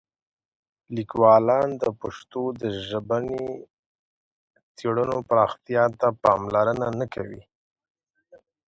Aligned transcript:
لیکوالان 0.95 1.69
د 1.81 1.83
پښتو 2.01 2.43
د 2.61 2.63
ژبني 2.87 3.45
څېړنو 4.77 5.17
پراختیا 5.29 5.83
ته 5.99 6.07
پاملرنه 6.23 6.87
نه 6.99 7.05
کوي. 7.13 7.43